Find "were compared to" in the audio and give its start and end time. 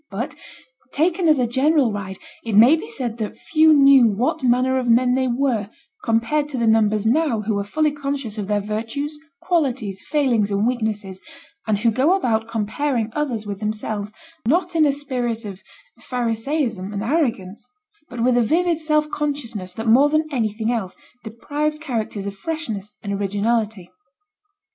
5.27-6.57